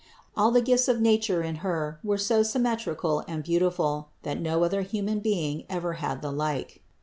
All 0.35 0.49
the 0.49 0.63
gifts 0.63 0.87
of 0.87 0.99
nature 0.99 1.43
in 1.43 1.57
Her 1.57 1.99
were 2.03 2.17
so 2.17 2.41
symmetrical 2.41 3.23
and 3.27 3.43
beautiful, 3.43 4.09
that 4.23 4.41
no 4.41 4.63
other 4.63 4.81
human 4.81 5.19
being 5.19 5.63
ever 5.69 5.93
had 6.01 6.23
the 6.23 6.31
like. 6.31 6.81